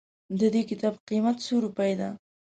[0.39, 2.09] ددي کتاب قيمت څو روپئ ده